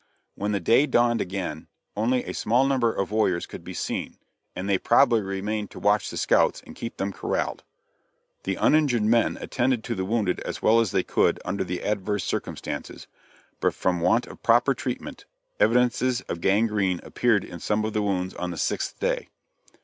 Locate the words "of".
2.91-3.11, 14.25-14.41, 16.21-16.41, 17.85-17.93